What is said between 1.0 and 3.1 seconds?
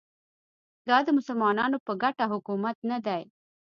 د مسلمانانو په ګټه حکومت نه